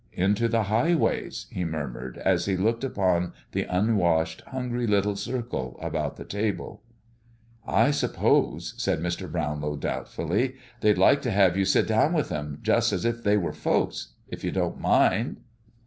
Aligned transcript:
"'Into 0.13 0.47
the 0.47 0.63
highways'!" 0.63 1.45
he 1.51 1.63
murmured, 1.63 2.17
as 2.25 2.45
he 2.45 2.57
looked 2.57 2.83
upon 2.83 3.33
the 3.51 3.65
unwashed, 3.65 4.41
hungry 4.47 4.87
little 4.87 5.15
circle 5.15 5.77
about 5.79 6.15
the 6.15 6.25
table. 6.25 6.81
"I 7.67 7.91
s'pose," 7.91 8.73
said 8.77 8.99
Mr. 8.99 9.31
Brownlow 9.31 9.75
doubtfully, 9.75 10.55
"they'd 10.79 10.97
like 10.97 11.21
to 11.21 11.31
have 11.31 11.55
you 11.55 11.65
sit 11.65 11.85
down 11.85 12.13
with 12.13 12.31
'em, 12.31 12.57
just 12.63 12.91
's 12.91 13.05
if 13.05 13.23
they 13.23 13.37
were 13.37 13.53
folks 13.53 14.15
if 14.27 14.43
you 14.43 14.49
didn't 14.49 14.79
mind?" 14.79 15.41